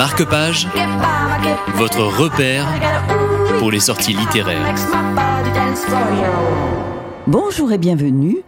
Marque-Page, 0.00 0.66
votre 1.74 2.00
repère 2.00 2.66
pour 3.58 3.70
les 3.70 3.80
sorties 3.80 4.14
littéraires. 4.14 4.74
Bonjour 7.26 7.70
et 7.70 7.76
bienvenue. 7.76 8.38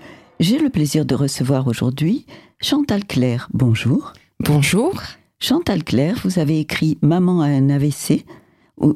J'ai 0.40 0.58
le 0.58 0.70
plaisir 0.70 1.04
de 1.04 1.14
recevoir 1.14 1.66
aujourd'hui 1.66 2.24
Chantal 2.62 3.04
Claire. 3.04 3.50
Bonjour. 3.52 4.14
Bonjour. 4.40 4.94
Chantal 5.40 5.84
Claire, 5.84 6.18
vous 6.24 6.38
avez 6.38 6.58
écrit 6.58 6.96
Maman 7.02 7.42
a 7.42 7.48
un 7.48 7.68
AVC 7.68 8.24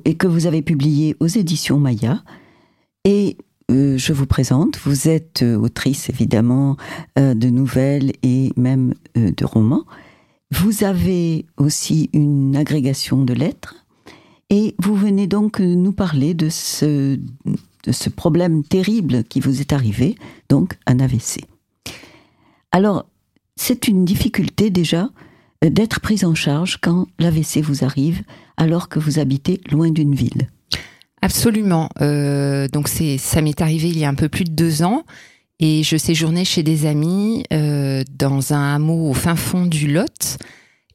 et 0.06 0.14
que 0.14 0.26
vous 0.26 0.46
avez 0.46 0.62
publié 0.62 1.14
aux 1.20 1.26
éditions 1.26 1.78
Maya. 1.78 2.22
Et 3.04 3.36
euh, 3.70 3.98
je 3.98 4.14
vous 4.14 4.24
présente, 4.24 4.78
vous 4.78 5.10
êtes 5.10 5.42
euh, 5.42 5.58
autrice 5.58 6.08
évidemment 6.08 6.78
euh, 7.18 7.34
de 7.34 7.50
nouvelles 7.50 8.12
et 8.22 8.50
même 8.56 8.94
de 9.14 9.44
romans. 9.44 9.84
Vous 10.52 10.84
avez 10.84 11.46
aussi 11.56 12.08
une 12.12 12.56
agrégation 12.56 13.24
de 13.24 13.34
lettres 13.34 13.86
et 14.48 14.76
vous 14.78 14.94
venez 14.94 15.26
donc 15.26 15.58
nous 15.58 15.92
parler 15.92 16.34
de 16.34 16.48
ce, 16.48 17.18
problème 18.14 18.62
terrible 18.62 19.24
qui 19.24 19.40
vous 19.40 19.60
est 19.60 19.72
arrivé, 19.72 20.14
donc 20.48 20.78
un 20.86 21.00
AVC. 21.00 21.40
Alors, 22.70 23.06
c'est 23.56 23.88
une 23.88 24.04
difficulté 24.04 24.70
déjà 24.70 25.10
d'être 25.62 26.00
prise 26.00 26.24
en 26.24 26.34
charge 26.34 26.78
quand 26.80 27.08
l'AVC 27.18 27.60
vous 27.62 27.84
arrive 27.84 28.22
alors 28.56 28.88
que 28.88 29.00
vous 29.00 29.18
habitez 29.18 29.60
loin 29.70 29.90
d'une 29.90 30.14
ville. 30.14 30.48
Absolument. 31.22 31.88
Euh, 32.02 32.68
donc 32.68 32.88
ça 32.88 33.42
m'est 33.42 33.60
arrivé 33.60 33.88
il 33.88 33.98
y 33.98 34.04
a 34.04 34.08
un 34.08 34.14
peu 34.14 34.28
plus 34.28 34.44
de 34.44 34.52
deux 34.52 34.82
ans 34.84 35.04
et 35.58 35.82
je 35.82 35.96
séjournais 35.96 36.44
chez 36.44 36.62
des 36.62 36.86
amis 36.86 37.44
euh, 37.52 38.02
dans 38.10 38.52
un 38.52 38.74
hameau 38.74 39.10
au 39.10 39.14
fin 39.14 39.36
fond 39.36 39.66
du 39.66 39.86
Lot. 39.88 40.38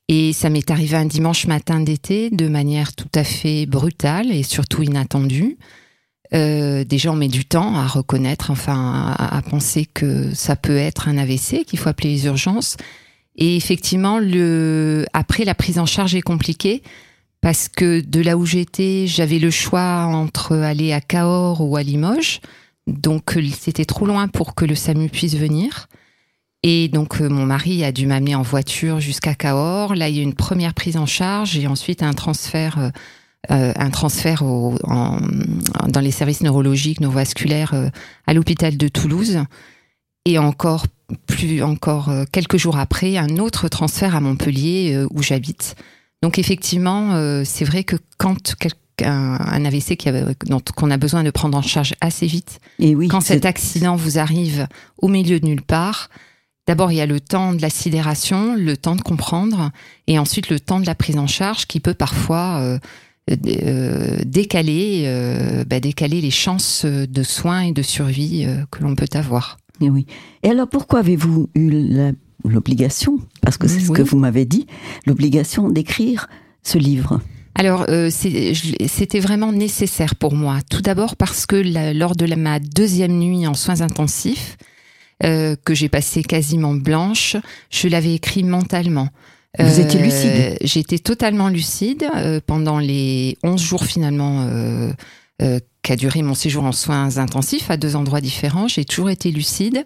Et 0.08 0.34
ça 0.34 0.50
m'est 0.50 0.70
arrivé 0.70 0.98
un 0.98 1.06
dimanche 1.06 1.48
matin 1.48 1.80
d'été 1.80 2.30
de 2.30 2.48
manière 2.48 2.94
tout 2.94 3.10
à 3.16 3.24
fait 3.24 3.66
brutale 3.66 4.32
et 4.32 4.44
surtout 4.44 4.84
inattendue. 4.84 5.58
Euh, 6.34 6.84
déjà, 6.84 7.12
on 7.12 7.16
met 7.16 7.28
du 7.28 7.46
temps 7.46 7.76
à 7.76 7.88
reconnaître, 7.88 8.52
enfin, 8.52 9.16
à, 9.18 9.42
penser 9.42 9.86
que 9.86 10.34
ça 10.34 10.56
peut 10.56 10.78
être 10.78 11.08
un 11.08 11.18
AVC, 11.18 11.66
qu'il 11.66 11.80
faut 11.80 11.90
appeler 11.90 12.10
les 12.10 12.26
urgences. 12.26 12.78
Et 13.36 13.56
effectivement, 13.56 14.20
le, 14.20 15.06
après, 15.14 15.46
la 15.46 15.56
prise 15.56 15.80
en 15.80 15.86
charge 15.86 16.16
est 16.16 16.22
compliquée 16.22 16.84
parce 17.42 17.68
que 17.70 18.02
de 18.02 18.22
là 18.22 18.38
où 18.38 18.46
j'étais, 18.46 19.08
j'avais 19.08 19.40
le 19.40 19.50
choix 19.50 20.06
entre 20.06 20.56
aller 20.58 20.94
à 20.94 21.02
Cahors 21.02 21.62
ou 21.62 21.76
à 21.76 21.84
Limoges. 21.84 22.40
Donc 22.88 23.38
c'était 23.58 23.86
trop 23.86 24.06
loin 24.06 24.28
pour 24.28 24.56
que 24.56 24.66
le 24.66 24.76
SAMU 24.76 25.10
puisse 25.10 25.36
venir. 25.36 25.88
Et 26.64 26.90
donc 26.90 27.22
euh, 27.22 27.30
mon 27.30 27.46
mari 27.46 27.84
a 27.84 27.92
dû 27.92 28.06
m'amener 28.06 28.36
en 28.36 28.44
voiture 28.44 29.00
jusqu'à 29.00 29.34
Cahors. 29.34 29.96
Là, 29.96 30.10
il 30.10 30.16
y 30.16 30.20
a 30.20 30.24
une 30.24 30.36
première 30.36 30.74
prise 30.74 30.98
en 30.98 31.06
charge 31.06 31.58
et 31.58 31.68
ensuite 31.68 32.04
un 32.04 32.14
transfert, 32.14 32.78
euh, 32.78 32.90
euh 33.52 33.74
un 33.76 33.90
transfert 33.90 34.44
dans 34.44 36.02
les 36.02 36.12
services 36.12 36.42
neurologiques, 36.42 37.02
neurovasculaires 37.02 37.74
euh, 37.74 37.90
à 38.28 38.34
l'hôpital 38.34 38.78
de 38.78 38.88
Toulouse. 38.88 39.40
Et 40.26 40.38
encore 40.38 40.86
plus, 41.26 41.64
encore 41.64 42.12
quelques 42.32 42.58
jours 42.58 42.78
après, 42.78 43.18
un 43.18 43.38
autre 43.38 43.68
transfert 43.70 44.16
à 44.16 44.22
Montpellier 44.22 45.04
où 45.10 45.24
j'habite. 45.24 45.76
Donc 46.22 46.38
effectivement, 46.38 47.16
euh, 47.16 47.44
c'est 47.44 47.66
vrai 47.66 47.84
que 47.84 47.96
quand 48.18 48.56
un 49.04 49.66
AVC 49.66 49.98
qu'on 50.76 50.92
a 50.92 50.98
besoin 50.98 51.24
de 51.24 51.32
prendre 51.32 51.58
en 51.58 51.62
charge 51.62 51.94
assez 52.02 52.28
vite, 52.28 52.60
Et 52.80 52.96
oui, 52.96 53.08
quand 53.08 53.22
cet 53.22 53.46
accident 53.46 53.96
vous 53.96 54.18
arrive 54.18 54.68
au 54.98 55.08
milieu 55.08 55.40
de 55.40 55.46
nulle 55.46 55.62
part, 55.62 56.10
d'abord 56.68 56.92
il 56.92 56.96
y 56.96 57.02
a 57.02 57.06
le 57.06 57.20
temps 57.20 57.54
de 57.54 57.62
la 57.62 57.70
sidération, 57.70 58.56
le 58.56 58.78
temps 58.78 58.96
de 58.96 59.02
comprendre, 59.02 59.72
et 60.08 60.20
ensuite 60.20 60.50
le 60.50 60.60
temps 60.60 60.80
de 60.80 60.86
la 60.86 60.96
prise 60.96 61.18
en 61.18 61.28
charge 61.28 61.66
qui 61.66 61.80
peut 61.80 61.94
parfois 61.94 62.60
euh, 62.62 62.80
euh, 63.30 64.18
décaler, 64.26 65.04
euh, 65.06 65.64
bah, 65.66 65.80
décaler 65.80 66.22
les 66.22 66.32
chances 66.32 66.86
de 66.86 67.24
soins 67.24 67.62
et 67.62 67.72
de 67.72 67.82
survie 67.82 68.48
que 68.72 68.84
l'on 68.84 68.96
peut 68.96 69.10
avoir. 69.14 69.58
Et 69.82 69.90
oui. 69.90 70.06
Et 70.44 70.50
alors 70.50 70.68
pourquoi 70.70 71.00
avez-vous 71.00 71.50
eu 71.56 72.14
l'obligation, 72.46 73.20
parce 73.42 73.58
que 73.58 73.68
c'est 73.68 73.78
Oui, 73.78 73.86
ce 73.86 73.92
que 73.92 74.02
vous 74.02 74.18
m'avez 74.18 74.46
dit, 74.46 74.68
l'obligation 75.06 75.70
d'écrire 75.70 76.28
ce 76.64 76.78
livre? 76.78 77.20
Alors, 77.56 77.86
euh, 77.90 78.10
c'était 78.10 79.20
vraiment 79.20 79.52
nécessaire 79.52 80.16
pour 80.16 80.34
moi. 80.34 80.60
Tout 80.70 80.82
d'abord 80.82 81.16
parce 81.16 81.46
que 81.46 81.56
la- 81.56 81.94
lors 81.94 82.16
de 82.16 82.26
la- 82.26 82.36
ma 82.38 82.60
deuxième 82.60 83.18
nuit 83.20 83.46
en 83.46 83.54
soins 83.54 83.82
intensifs, 83.82 84.58
euh, 85.24 85.56
que 85.64 85.74
j'ai 85.76 85.90
passé 85.90 86.24
quasiment 86.24 86.74
blanche, 86.74 87.36
je 87.70 87.88
l'avais 87.88 88.14
écrit 88.16 88.44
mentalement. 88.44 89.10
Euh, 89.60 89.66
Vous 89.66 89.80
étiez 89.82 90.00
lucide 90.02 90.58
J'étais 90.62 90.98
totalement 90.98 91.50
lucide 91.50 92.06
euh, 92.16 92.40
pendant 92.46 92.80
les 92.80 93.38
11 93.44 93.62
jours 93.62 93.84
finalement 93.86 94.48
euh, 94.50 94.92
euh, 95.42 95.60
qu'a 95.82 95.98
duré 95.98 96.22
mon 96.22 96.34
séjour 96.36 96.64
en 96.64 96.72
soins 96.72 97.18
intensifs 97.18 97.70
à 97.70 97.76
deux 97.76 97.96
endroits 97.98 98.22
différents. 98.22 98.70
J'ai 98.70 98.86
toujours 98.86 99.10
été 99.10 99.30
lucide. 99.30 99.84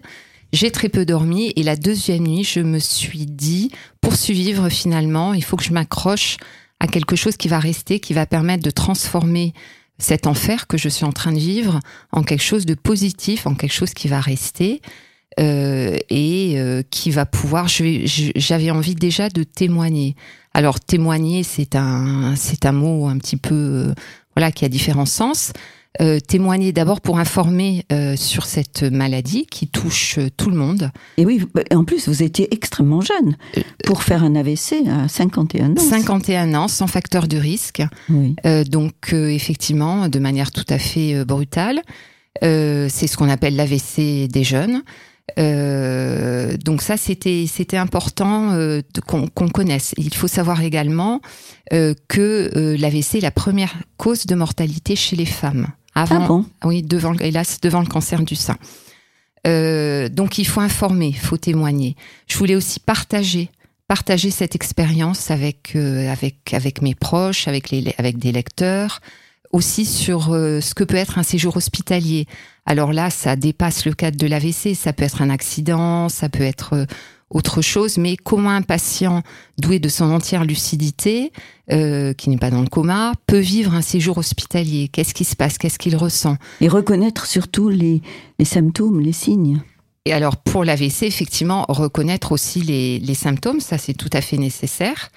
J'ai 0.52 0.70
très 0.70 0.88
peu 0.88 1.04
dormi 1.04 1.52
et 1.56 1.64
la 1.64 1.74
deuxième 1.74 2.26
nuit, 2.28 2.44
je 2.44 2.60
me 2.60 2.78
suis 2.78 3.26
dit, 3.26 3.72
pour 4.00 4.14
survivre 4.14 4.68
finalement, 4.68 5.34
il 5.34 5.42
faut 5.42 5.56
que 5.56 5.64
je 5.64 5.72
m'accroche 5.72 6.36
à 6.80 6.86
quelque 6.86 7.16
chose 7.16 7.36
qui 7.36 7.48
va 7.48 7.58
rester, 7.58 8.00
qui 8.00 8.12
va 8.12 8.26
permettre 8.26 8.62
de 8.62 8.70
transformer 8.70 9.54
cet 9.98 10.26
enfer 10.26 10.66
que 10.66 10.76
je 10.76 10.88
suis 10.88 11.04
en 11.04 11.12
train 11.12 11.32
de 11.32 11.38
vivre 11.38 11.80
en 12.12 12.22
quelque 12.22 12.42
chose 12.42 12.66
de 12.66 12.74
positif, 12.74 13.46
en 13.46 13.54
quelque 13.54 13.72
chose 13.72 13.94
qui 13.94 14.08
va 14.08 14.20
rester 14.20 14.82
euh, 15.40 15.98
et 16.10 16.54
euh, 16.56 16.82
qui 16.90 17.10
va 17.10 17.26
pouvoir. 17.26 17.66
J'avais 17.68 18.70
envie 18.70 18.94
déjà 18.94 19.28
de 19.28 19.42
témoigner. 19.42 20.16
Alors 20.54 20.80
témoigner, 20.80 21.42
c'est 21.42 21.76
un, 21.76 22.34
c'est 22.36 22.66
un 22.66 22.72
mot 22.72 23.06
un 23.06 23.18
petit 23.18 23.36
peu, 23.36 23.54
euh, 23.54 23.94
voilà, 24.34 24.52
qui 24.52 24.64
a 24.64 24.68
différents 24.68 25.06
sens. 25.06 25.52
Euh, 26.00 26.20
témoigner 26.20 26.72
d'abord 26.72 27.00
pour 27.00 27.18
informer 27.18 27.84
euh, 27.92 28.16
sur 28.16 28.44
cette 28.44 28.82
maladie 28.82 29.46
qui 29.46 29.66
touche 29.66 30.18
euh, 30.18 30.28
tout 30.36 30.50
le 30.50 30.56
monde. 30.56 30.90
Et 31.16 31.24
oui, 31.24 31.42
bah, 31.54 31.62
en 31.72 31.84
plus, 31.84 32.08
vous 32.08 32.22
étiez 32.22 32.52
extrêmement 32.52 33.00
jeune 33.00 33.36
pour 33.84 34.02
faire 34.02 34.22
un 34.22 34.34
AVC 34.34 34.86
à 34.88 35.08
51 35.08 35.72
ans. 35.72 35.74
51 35.76 36.54
ans, 36.54 36.68
sans 36.68 36.86
facteur 36.86 37.28
de 37.28 37.36
risque. 37.36 37.82
Oui. 38.10 38.36
Donc 38.68 39.12
effectivement, 39.12 40.08
de 40.08 40.18
manière 40.18 40.50
tout 40.50 40.64
à 40.68 40.78
fait 40.78 41.24
brutale. 41.24 41.80
C'est 42.42 43.06
ce 43.06 43.16
qu'on 43.16 43.28
appelle 43.28 43.56
l'AVC 43.56 44.28
des 44.28 44.44
jeunes. 44.44 44.82
Euh, 45.38 46.56
donc 46.56 46.82
ça, 46.82 46.96
c'était 46.96 47.46
c'était 47.48 47.76
important 47.76 48.52
euh, 48.52 48.80
qu'on 49.06 49.28
connaisse. 49.28 49.92
Il 49.96 50.14
faut 50.14 50.28
savoir 50.28 50.62
également 50.62 51.20
euh, 51.72 51.94
que 52.08 52.76
l'AVC 52.78 53.16
est 53.16 53.20
la 53.20 53.30
première 53.30 53.74
cause 53.96 54.26
de 54.26 54.34
mortalité 54.34 54.96
chez 54.96 55.16
les 55.16 55.26
femmes. 55.26 55.68
Avant, 55.96 56.20
Ah 56.22 56.26
bon 56.28 56.44
oui, 56.64 56.82
devant, 56.82 57.14
hélas, 57.14 57.58
devant 57.62 57.80
le 57.80 57.86
cancer 57.86 58.22
du 58.22 58.36
sein. 58.36 58.58
Euh, 59.46 60.10
donc 60.10 60.36
il 60.36 60.46
faut 60.46 60.60
informer, 60.60 61.08
il 61.08 61.18
faut 61.18 61.38
témoigner. 61.38 61.96
Je 62.28 62.36
voulais 62.36 62.54
aussi 62.54 62.80
partager, 62.80 63.48
partager 63.88 64.30
cette 64.30 64.54
expérience 64.54 65.30
avec 65.30 65.72
euh, 65.74 66.12
avec 66.12 66.52
avec 66.52 66.82
mes 66.82 66.94
proches, 66.94 67.48
avec 67.48 67.70
les 67.70 67.94
avec 67.96 68.18
des 68.18 68.30
lecteurs, 68.30 69.00
aussi 69.52 69.86
sur 69.86 70.34
euh, 70.34 70.60
ce 70.60 70.74
que 70.74 70.84
peut 70.84 70.96
être 70.96 71.18
un 71.18 71.22
séjour 71.22 71.56
hospitalier. 71.56 72.26
Alors 72.66 72.92
là, 72.92 73.08
ça 73.08 73.34
dépasse 73.34 73.86
le 73.86 73.94
cadre 73.94 74.18
de 74.18 74.26
l'AVC, 74.26 74.74
ça 74.74 74.92
peut 74.92 75.04
être 75.04 75.22
un 75.22 75.30
accident, 75.30 76.10
ça 76.10 76.28
peut 76.28 76.42
être 76.42 76.86
autre 77.30 77.60
chose, 77.60 77.98
mais 77.98 78.16
comment 78.16 78.50
un 78.50 78.62
patient 78.62 79.22
doué 79.58 79.78
de 79.78 79.88
son 79.88 80.12
entière 80.12 80.44
lucidité, 80.44 81.32
euh, 81.72 82.12
qui 82.12 82.30
n'est 82.30 82.36
pas 82.36 82.50
dans 82.50 82.62
le 82.62 82.68
coma, 82.68 83.12
peut 83.26 83.38
vivre 83.38 83.74
un 83.74 83.82
séjour 83.82 84.18
hospitalier? 84.18 84.88
Qu'est-ce 84.88 85.14
qui 85.14 85.24
se 85.24 85.34
passe? 85.34 85.58
Qu'est-ce 85.58 85.78
qu'il 85.78 85.96
ressent? 85.96 86.36
Et 86.60 86.68
reconnaître 86.68 87.26
surtout 87.26 87.68
les, 87.68 88.00
les 88.38 88.44
symptômes, 88.44 89.00
les 89.00 89.12
signes. 89.12 89.60
Et 90.04 90.12
alors 90.12 90.36
pour 90.36 90.64
l'AVC, 90.64 91.02
effectivement, 91.02 91.66
reconnaître 91.68 92.30
aussi 92.30 92.60
les, 92.60 93.00
les 93.00 93.14
symptômes, 93.14 93.58
ça 93.58 93.76
c'est 93.76 93.94
tout 93.94 94.10
à 94.12 94.20
fait 94.20 94.38
nécessaire. 94.38 95.10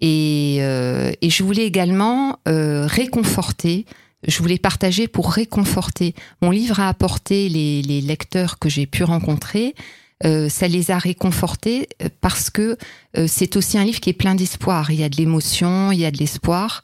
Et, 0.00 0.56
euh, 0.60 1.12
et 1.22 1.30
je 1.30 1.44
voulais 1.44 1.64
également 1.64 2.40
euh, 2.48 2.86
réconforter, 2.88 3.86
je 4.26 4.36
voulais 4.42 4.58
partager 4.58 5.06
pour 5.06 5.30
réconforter. 5.30 6.16
Mon 6.42 6.50
livre 6.50 6.80
a 6.80 6.88
apporté 6.88 7.48
les, 7.48 7.82
les 7.82 8.00
lecteurs 8.00 8.58
que 8.58 8.68
j'ai 8.68 8.86
pu 8.86 9.04
rencontrer, 9.04 9.76
euh, 10.24 10.48
ça 10.48 10.68
les 10.68 10.90
a 10.90 10.98
réconfortés 10.98 11.88
euh, 12.02 12.08
parce 12.20 12.50
que 12.50 12.76
euh, 13.16 13.26
c'est 13.28 13.56
aussi 13.56 13.78
un 13.78 13.84
livre 13.84 14.00
qui 14.00 14.10
est 14.10 14.14
plein 14.14 14.34
d'espoir. 14.34 14.90
Il 14.90 15.00
y 15.00 15.04
a 15.04 15.08
de 15.08 15.16
l'émotion, 15.16 15.92
il 15.92 16.00
y 16.00 16.04
a 16.04 16.10
de 16.10 16.18
l'espoir. 16.18 16.82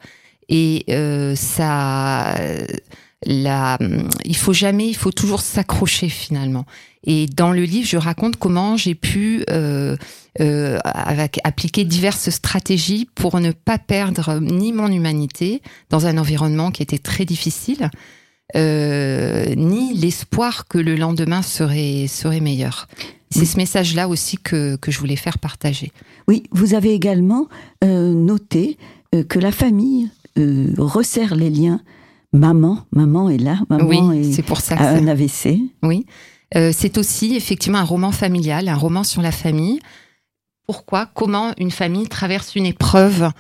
Et 0.49 0.85
euh, 0.91 1.35
ça, 1.37 2.35
il 3.27 4.37
faut 4.37 4.53
jamais, 4.53 4.89
il 4.89 4.97
faut 4.97 5.13
toujours 5.13 5.41
s'accrocher 5.41 6.09
finalement. 6.09 6.65
Et 7.05 7.27
dans 7.27 7.53
le 7.53 7.65
livre, 7.65 7.87
je 7.87 7.97
raconte 7.97 8.37
comment 8.37 8.77
j'ai 8.77 8.95
pu 8.95 9.45
euh, 9.51 10.79
avec, 10.85 11.41
appliquer 11.45 11.85
diverses 11.85 12.31
stratégies 12.31 13.09
pour 13.15 13.41
ne 13.41 13.51
pas 13.51 13.79
perdre 13.79 14.39
ni 14.41 14.73
mon 14.73 14.89
humanité 14.89 15.63
dans 15.91 16.07
un 16.07 16.17
environnement 16.17 16.71
qui 16.71 16.83
était 16.83 16.99
très 16.99 17.25
difficile, 17.25 17.91
euh, 18.57 19.55
ni 19.57 19.95
l'espoir 19.95 20.67
que 20.69 20.79
le 20.79 20.97
lendemain 20.97 21.43
serait, 21.43 22.07
serait 22.09 22.41
meilleur. 22.41 22.89
C'est 23.31 23.45
ce 23.45 23.59
message-là 23.59 24.09
aussi 24.09 24.39
que, 24.39 24.77
que 24.77 24.91
je 24.91 24.99
voulais 24.99 25.17
faire 25.17 25.39
partager. 25.39 25.93
Oui, 26.29 26.45
vous 26.51 26.73
avez 26.75 26.93
également 26.95 27.47
euh, 27.85 28.15
noté 28.15 28.79
euh, 29.15 29.23
que 29.23 29.39
la 29.39 29.53
famille 29.53 30.09
resserre 30.79 31.35
les 31.35 31.51
liens. 31.51 31.81
Maman, 32.33 32.85
maman 32.93 33.29
est 33.31 33.39
là, 33.39 33.59
maman 33.71 33.85
Oui, 33.87 34.19
est 34.19 34.33
c'est 34.33 34.43
pour 34.43 34.61
ça 34.61 34.77
ça- 34.77 34.91
un 34.91 35.07
AVC. 35.09 35.59
Oui. 35.83 36.07
C'est 36.73 36.97
aussi 36.97 37.35
effectivement 37.37 37.79
un 37.79 37.85
roman 37.85 38.11
familial, 38.13 38.69
un 38.69 38.75
roman 38.77 39.05
sur 39.05 39.21
la 39.21 39.33
famille. 39.33 39.81
Pourquoi? 40.67 41.07
Comment 41.07 41.53
une 41.59 41.71
famille 41.71 42.07
traverse 42.09 42.55
une 42.55 42.65
épreuve 42.67 43.31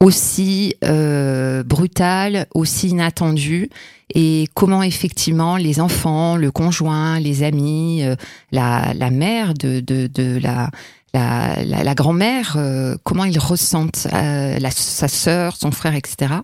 aussi 0.00 0.74
euh, 0.84 1.62
brutale, 1.64 2.46
aussi 2.54 2.88
inattendue, 2.88 3.68
et 4.14 4.46
comment 4.54 4.82
effectivement 4.82 5.56
les 5.56 5.80
enfants, 5.80 6.36
le 6.36 6.50
conjoint, 6.50 7.18
les 7.18 7.42
amis, 7.42 8.02
euh, 8.02 8.14
la, 8.52 8.94
la 8.94 9.10
mère 9.10 9.54
de, 9.54 9.80
de, 9.80 10.06
de 10.06 10.38
la, 10.40 10.70
la, 11.12 11.62
la, 11.64 11.84
la 11.84 11.94
grand-mère, 11.94 12.54
euh, 12.56 12.96
comment 13.02 13.24
ils 13.24 13.38
ressentent 13.38 14.06
euh, 14.12 14.58
la, 14.58 14.70
sa 14.70 15.08
sœur, 15.08 15.56
son 15.56 15.72
frère, 15.72 15.94
etc. 15.94 16.34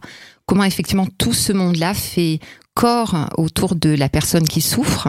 Comment 0.47 0.65
effectivement 0.65 1.07
tout 1.19 1.33
ce 1.33 1.53
monde-là 1.53 1.95
fait 1.95 2.41
corps 2.75 3.31
autour 3.39 3.77
de 3.77 3.91
la 3.91 4.09
personne 4.09 4.47
qui 4.47 4.61
souffre. 4.61 5.09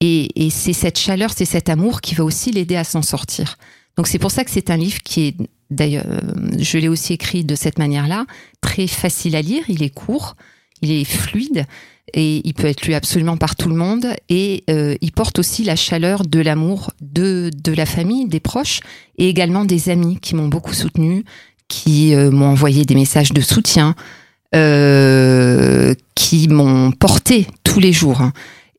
Et, 0.00 0.44
et 0.44 0.50
c'est 0.50 0.72
cette 0.74 0.98
chaleur, 0.98 1.30
c'est 1.34 1.44
cet 1.46 1.68
amour 1.68 2.00
qui 2.00 2.14
va 2.14 2.24
aussi 2.24 2.50
l'aider 2.50 2.76
à 2.76 2.84
s'en 2.84 3.00
sortir. 3.00 3.56
Donc 3.96 4.06
c'est 4.08 4.18
pour 4.18 4.30
ça 4.30 4.44
que 4.44 4.50
c'est 4.50 4.70
un 4.70 4.76
livre 4.76 4.98
qui 5.02 5.28
est, 5.28 5.36
d'ailleurs, 5.70 6.06
euh, 6.08 6.20
je 6.58 6.78
l'ai 6.78 6.88
aussi 6.88 7.12
écrit 7.12 7.44
de 7.44 7.54
cette 7.54 7.78
manière-là, 7.78 8.26
très 8.60 8.86
facile 8.86 9.36
à 9.36 9.42
lire, 9.42 9.64
il 9.68 9.82
est 9.82 9.94
court, 9.94 10.36
il 10.82 10.90
est 10.90 11.04
fluide 11.04 11.66
et 12.14 12.40
il 12.44 12.54
peut 12.54 12.66
être 12.66 12.86
lu 12.86 12.94
absolument 12.94 13.36
par 13.36 13.56
tout 13.56 13.68
le 13.68 13.74
monde 13.74 14.06
et 14.28 14.64
euh, 14.70 14.94
il 15.00 15.12
porte 15.12 15.38
aussi 15.38 15.64
la 15.64 15.76
chaleur 15.76 16.24
de 16.24 16.40
l'amour 16.40 16.92
de, 17.00 17.50
de 17.54 17.72
la 17.72 17.86
famille, 17.86 18.26
des 18.28 18.40
proches 18.40 18.80
et 19.18 19.28
également 19.28 19.64
des 19.64 19.88
amis 19.88 20.18
qui 20.20 20.34
m'ont 20.34 20.48
beaucoup 20.48 20.74
soutenu, 20.74 21.24
qui 21.68 22.14
euh, 22.14 22.30
m'ont 22.30 22.46
envoyé 22.46 22.84
des 22.84 22.94
messages 22.94 23.32
de 23.32 23.40
soutien, 23.40 23.94
euh, 24.54 25.94
qui 26.14 26.48
m'ont 26.48 26.92
porté 26.92 27.46
tous 27.64 27.80
les 27.80 27.92
jours. 27.92 28.22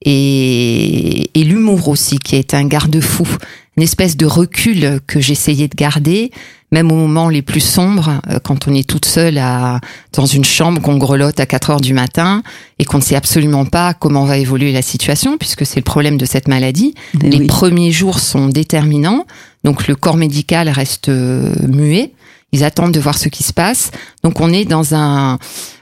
Et, 0.09 1.29
et 1.37 1.43
l'humour 1.43 1.89
aussi, 1.89 2.17
qui 2.17 2.37
est 2.37 2.53
un 2.53 2.65
garde-fou, 2.65 3.27
une 3.75 3.83
espèce 3.83 4.15
de 4.15 4.25
recul 4.25 5.01
que 5.05 5.19
j'essayais 5.19 5.67
de 5.67 5.75
garder, 5.75 6.31
même 6.71 6.93
aux 6.93 6.95
moments 6.95 7.27
les 7.27 7.41
plus 7.41 7.59
sombres, 7.59 8.21
euh, 8.29 8.39
quand 8.41 8.69
on 8.69 8.73
est 8.73 8.87
toute 8.87 9.03
seule 9.03 9.37
à, 9.37 9.81
dans 10.13 10.25
une 10.25 10.45
chambre, 10.45 10.81
qu'on 10.81 10.97
grelotte 10.97 11.41
à 11.41 11.45
4 11.45 11.71
heures 11.71 11.81
du 11.81 11.93
matin 11.93 12.41
et 12.79 12.85
qu'on 12.85 12.99
ne 12.99 13.03
sait 13.03 13.17
absolument 13.17 13.65
pas 13.65 13.93
comment 13.93 14.23
va 14.23 14.37
évoluer 14.37 14.71
la 14.71 14.81
situation, 14.81 15.37
puisque 15.37 15.65
c'est 15.65 15.81
le 15.81 15.83
problème 15.83 16.17
de 16.17 16.25
cette 16.25 16.47
maladie. 16.47 16.93
Eh 17.21 17.29
Les 17.29 17.39
oui. 17.39 17.47
premiers 17.47 17.91
jours 17.91 18.19
sont 18.19 18.47
déterminants, 18.47 19.25
donc 19.65 19.89
le 19.89 19.95
corps 19.95 20.17
médical 20.17 20.69
reste 20.69 21.09
euh, 21.09 21.53
muet. 21.67 22.13
Ils 22.53 22.63
attendent 22.63 22.93
de 22.93 22.99
voir 23.01 23.17
ce 23.17 23.27
qui 23.27 23.43
se 23.43 23.51
passe. 23.51 23.91
Donc 24.23 24.39
on 24.39 24.53
est 24.53 24.63
dans 24.63 24.95
un 24.95 25.37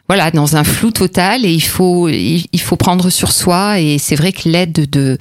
voilà 0.08 0.32
dans 0.32 0.56
un 0.56 0.64
flou 0.64 0.92
total 0.92 1.46
et 1.46 1.52
il 1.52 1.64
faut 1.64 2.08
il, 2.10 2.62
faut 2.62 2.76
prendre 2.76 3.10
sur 3.10 3.32
soi 3.32 3.80
et 3.80 3.98
c'est 3.98 4.16
vrai 4.16 4.32
que 4.32 4.48
l'aide 4.48 4.90
de 4.90 5.18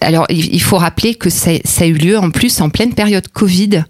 alors 0.00 0.26
il, 0.30 0.62
faut 0.62 0.78
rappeler 0.78 1.14
que 1.14 1.30
ça, 1.30 1.50
ça 1.64 1.84
a 1.84 1.86
eu 1.86 1.94
lieu 1.94 2.18
en 2.18 2.30
plus 2.30 2.60
en 2.60 2.70
pleine 2.70 2.94
période 2.94 3.26
Covid 3.28 3.84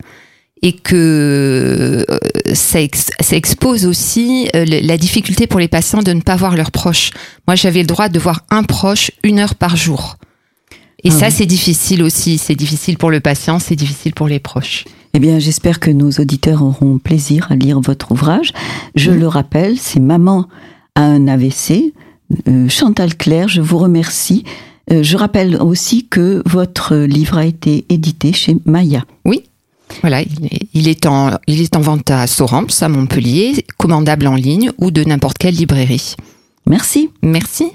et 0.62 0.72
que 0.72 2.04
euh, 2.08 2.54
ça, 2.54 2.80
ça 3.20 3.36
expose 3.36 3.86
aussi 3.86 4.48
euh, 4.54 4.64
la 4.64 4.96
difficulté 4.96 5.46
pour 5.46 5.60
les 5.60 5.68
patients 5.68 6.02
de 6.02 6.12
ne 6.12 6.20
pas 6.20 6.36
voir 6.36 6.56
leurs 6.56 6.72
proches. 6.72 7.10
Moi, 7.46 7.54
j'avais 7.54 7.80
le 7.80 7.86
droit 7.86 8.08
de 8.08 8.18
voir 8.18 8.42
un 8.50 8.64
proche 8.64 9.10
une 9.22 9.38
heure 9.38 9.54
par 9.54 9.76
jour. 9.76 10.16
Et 11.04 11.10
Ah 11.10 11.18
ça, 11.18 11.26
oui. 11.26 11.32
c'est 11.32 11.46
difficile 11.46 12.02
aussi. 12.02 12.38
C'est 12.38 12.54
difficile 12.56 12.98
pour 12.98 13.10
le 13.10 13.20
patient, 13.20 13.58
c'est 13.58 13.76
difficile 13.76 14.12
pour 14.14 14.26
les 14.28 14.40
proches. 14.40 14.84
Eh 15.14 15.20
bien, 15.20 15.38
j'espère 15.38 15.80
que 15.80 15.90
nos 15.90 16.10
auditeurs 16.10 16.62
auront 16.62 16.98
plaisir 16.98 17.46
à 17.50 17.56
lire 17.56 17.80
votre 17.80 18.12
ouvrage. 18.12 18.52
Je 18.94 19.10
le 19.10 19.26
rappelle, 19.26 19.78
c'est 19.78 20.00
Maman 20.00 20.46
a 20.94 21.02
un 21.02 21.28
AVC. 21.28 21.94
Euh, 22.48 22.68
Chantal 22.68 23.16
Claire, 23.16 23.48
je 23.48 23.60
vous 23.62 23.78
remercie. 23.78 24.44
Euh, 24.92 25.02
je 25.02 25.16
rappelle 25.16 25.56
aussi 25.62 26.06
que 26.08 26.42
votre 26.46 26.94
livre 26.96 27.38
a 27.38 27.46
été 27.46 27.84
édité 27.88 28.32
chez 28.32 28.56
Maya. 28.66 29.04
Voilà, 30.02 30.20
il 30.20 30.44
est, 30.50 30.68
il 30.74 30.88
est 30.88 31.06
en, 31.06 31.30
il 31.46 31.62
est 31.62 31.74
en 31.74 31.80
vente 31.80 32.10
à 32.10 32.26
Sorams, 32.26 32.66
à 32.82 32.88
Montpellier, 32.90 33.64
commandable 33.78 34.26
en 34.26 34.34
ligne 34.34 34.70
ou 34.78 34.90
de 34.90 35.02
n'importe 35.02 35.38
quelle 35.38 35.54
librairie. 35.54 36.14
Merci. 36.66 37.08
Merci. 37.22 37.70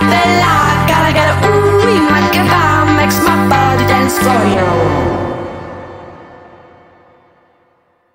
Bella, 0.00 0.86
gotta 0.88 1.12
get 1.12 1.28
a 1.28 1.46
ooh, 1.46 1.78
it 1.86 2.32
give 2.32 2.48
makes 2.96 3.18
my 3.24 3.48
body 3.48 3.84
dance 3.86 4.18
for 4.18 4.40
you. 4.54 5.17